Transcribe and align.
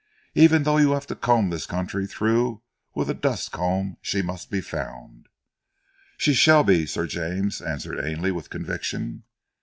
Even 0.33 0.63
though 0.63 0.77
you 0.79 0.93
have 0.93 1.05
to 1.05 1.15
comb 1.15 1.51
this 1.51 1.67
country 1.67 2.07
through 2.07 2.63
with 2.95 3.07
a 3.07 3.13
dust 3.13 3.51
comb 3.51 3.97
she 4.01 4.23
must 4.23 4.49
be 4.49 4.59
found." 4.59 5.27
"She 6.17 6.33
shall 6.33 6.63
be, 6.63 6.87
Sir 6.87 7.05
James," 7.05 7.61
answered 7.61 8.03
Ainley 8.03 8.31
with 8.31 8.49
conviction. 8.49 9.25